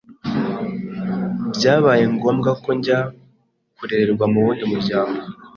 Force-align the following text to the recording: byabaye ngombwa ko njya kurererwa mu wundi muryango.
byabaye 1.55 2.03
ngombwa 2.15 2.49
ko 2.63 2.69
njya 2.77 2.99
kurererwa 3.75 4.25
mu 4.31 4.39
wundi 4.43 4.63
muryango. 4.71 5.19